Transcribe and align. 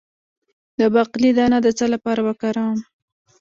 د 0.79 0.81
باقلي 0.93 1.31
دانه 1.37 1.57
د 1.63 1.67
څه 1.77 1.85
لپاره 1.93 2.21
وکاروم؟ 2.27 2.79